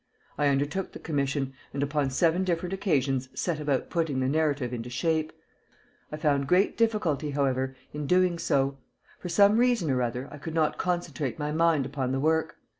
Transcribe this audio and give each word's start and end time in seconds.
I 0.35 0.47
undertook 0.47 0.93
the 0.93 0.97
commission, 0.99 1.53
and 1.75 1.83
upon 1.83 2.09
seven 2.09 2.43
different 2.43 2.73
occasions 2.73 3.29
set 3.35 3.59
about 3.59 3.91
putting 3.91 4.19
the 4.19 4.27
narrative 4.27 4.73
into 4.73 4.89
shape. 4.89 5.31
I 6.11 6.17
found 6.17 6.47
great 6.47 6.75
difficulty, 6.75 7.29
however, 7.29 7.75
in 7.93 8.07
doing 8.07 8.39
so. 8.39 8.79
For 9.19 9.29
some 9.29 9.57
reason 9.59 9.91
or 9.91 10.01
other 10.01 10.27
I 10.31 10.39
could 10.39 10.55
not 10.55 10.79
concentrate 10.79 11.37
my 11.37 11.51
mind 11.51 11.85
upon 11.85 12.13
the 12.13 12.19
work. 12.19 12.55